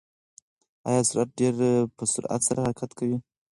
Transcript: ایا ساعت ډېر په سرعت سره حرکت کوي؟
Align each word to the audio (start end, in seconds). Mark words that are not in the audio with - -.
ایا 0.87 1.01
ساعت 1.09 1.29
ډېر 1.39 1.53
په 1.95 2.03
سرعت 2.13 2.41
سره 2.47 2.59
حرکت 2.67 2.91
کوي؟ 2.99 3.17